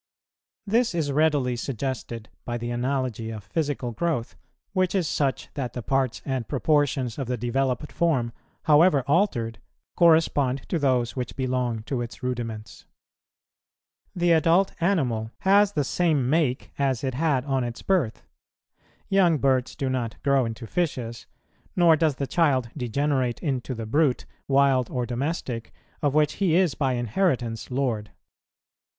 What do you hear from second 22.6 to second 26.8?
degenerate into the brute, wild or domestic, of which he is